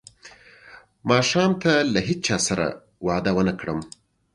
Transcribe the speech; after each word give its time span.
ماښام 1.09 1.51
ته 1.61 1.71
له 1.93 1.99
هیچا 2.07 2.37
سره 2.47 2.65
وعده 3.05 3.31
ونه 3.35 3.53
کړم. 3.59 3.79